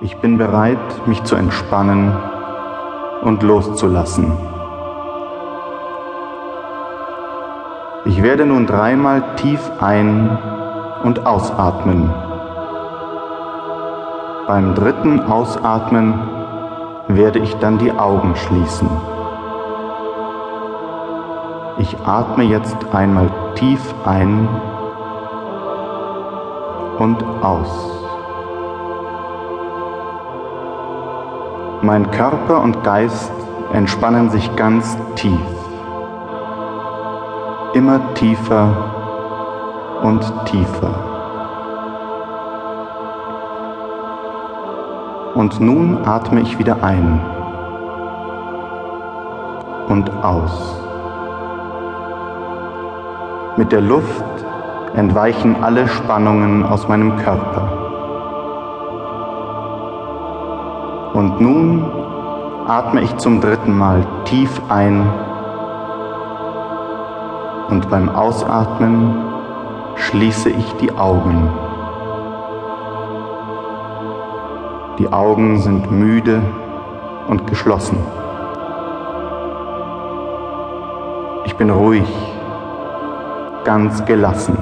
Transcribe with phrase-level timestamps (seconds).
[0.00, 2.12] Ich bin bereit, mich zu entspannen
[3.22, 4.36] und loszulassen.
[8.04, 10.36] Ich werde nun dreimal tief ein-
[11.04, 12.12] und ausatmen.
[14.48, 16.20] Beim dritten Ausatmen
[17.06, 18.90] werde ich dann die Augen schließen.
[21.78, 24.48] Ich atme jetzt einmal tief ein
[26.98, 28.03] und aus.
[31.84, 33.30] Mein Körper und Geist
[33.74, 35.38] entspannen sich ganz tief,
[37.74, 38.74] immer tiefer
[40.02, 40.94] und tiefer.
[45.34, 47.20] Und nun atme ich wieder ein
[49.88, 50.80] und aus.
[53.58, 54.24] Mit der Luft
[54.96, 57.73] entweichen alle Spannungen aus meinem Körper.
[61.24, 61.82] Und nun
[62.66, 65.10] atme ich zum dritten Mal tief ein
[67.70, 69.16] und beim Ausatmen
[69.96, 71.48] schließe ich die Augen.
[74.98, 76.42] Die Augen sind müde
[77.26, 77.96] und geschlossen.
[81.46, 82.14] Ich bin ruhig,
[83.64, 84.58] ganz gelassen.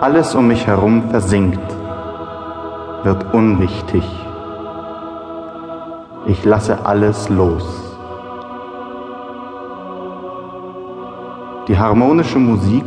[0.00, 1.81] Alles um mich herum versinkt,
[3.04, 4.04] wird unwichtig.
[6.26, 7.96] Ich lasse alles los.
[11.68, 12.84] Die harmonische Musik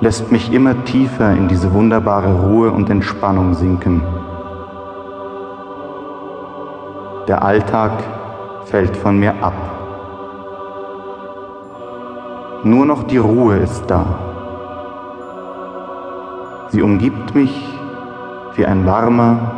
[0.00, 4.02] lässt mich immer tiefer in diese wunderbare Ruhe und Entspannung sinken.
[7.26, 7.92] Der Alltag
[8.64, 9.54] fällt von mir ab.
[12.64, 14.04] Nur noch die Ruhe ist da.
[16.68, 17.77] Sie umgibt mich
[18.58, 19.52] wie ein warmer,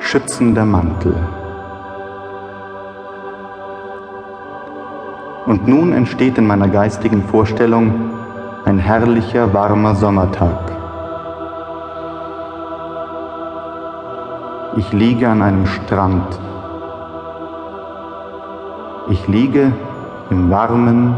[0.00, 1.14] schützender Mantel.
[5.44, 7.92] Und nun entsteht in meiner geistigen Vorstellung
[8.64, 10.72] ein herrlicher, warmer Sommertag.
[14.78, 16.40] Ich liege an einem Strand.
[19.10, 19.70] Ich liege
[20.30, 21.14] im warmen,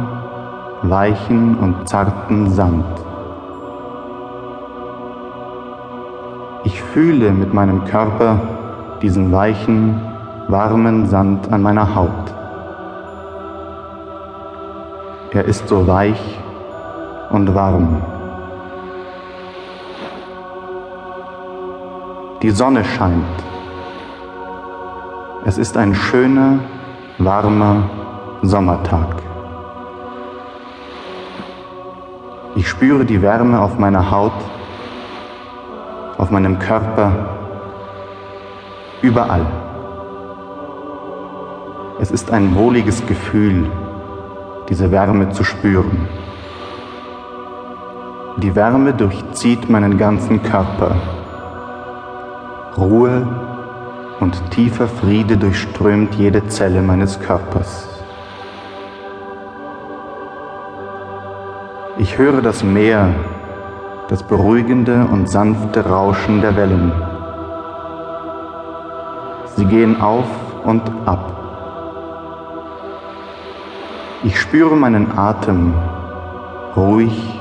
[0.83, 3.06] weichen und zarten Sand.
[6.97, 8.41] Fühle mit meinem Körper
[9.03, 10.01] diesen weichen,
[10.49, 12.35] warmen Sand an meiner Haut.
[15.31, 16.41] Er ist so weich
[17.29, 18.01] und warm.
[22.41, 23.37] Die Sonne scheint.
[25.45, 26.61] Es ist ein schöner,
[27.19, 27.91] warmer
[28.41, 29.17] Sommertag.
[32.55, 34.41] Ich spüre die Wärme auf meiner Haut,
[36.19, 37.13] auf meinem Körper,
[39.03, 39.47] überall.
[42.01, 43.71] Es ist ein wohliges Gefühl,
[44.69, 46.09] diese Wärme zu spüren.
[48.39, 50.97] Die Wärme durchzieht meinen ganzen Körper.
[52.77, 53.27] Ruhe
[54.21, 57.89] und tiefer Friede durchströmt jede Zelle meines Körpers.
[61.99, 63.15] Ich höre das Meer,
[64.09, 66.93] das beruhigende und sanfte Rauschen der Wellen.
[69.57, 70.27] Sie gehen auf
[70.65, 71.33] und ab.
[74.23, 75.75] Ich spüre meinen Atem
[76.77, 77.41] ruhig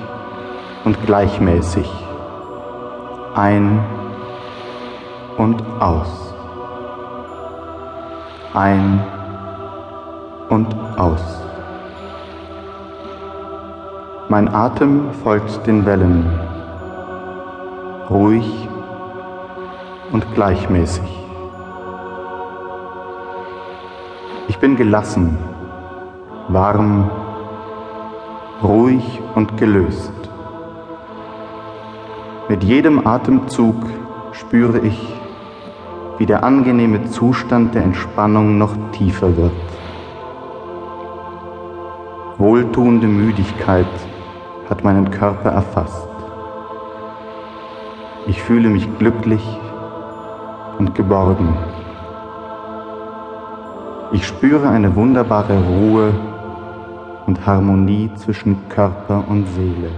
[0.84, 1.90] und gleichmäßig
[3.36, 3.84] ein
[5.38, 6.34] und aus.
[8.54, 9.04] Ein
[10.50, 11.42] und aus.
[14.30, 16.26] Mein Atem folgt den Wellen,
[18.10, 18.70] ruhig
[20.12, 21.26] und gleichmäßig.
[24.48, 25.38] Ich bin gelassen,
[26.50, 27.10] warm,
[28.64, 30.14] ruhig und gelöst.
[32.48, 33.76] Mit jedem Atemzug
[34.34, 35.14] spüre ich,
[36.20, 39.52] wie der angenehme Zustand der Entspannung noch tiefer wird.
[42.38, 43.88] Wohltuende Müdigkeit
[44.70, 46.15] hat meinen Körper erfasst.
[48.28, 49.44] Ich fühle mich glücklich
[50.80, 51.56] und geborgen.
[54.12, 56.12] Ich spüre eine wunderbare Ruhe
[57.28, 59.92] und Harmonie zwischen Körper und Seele.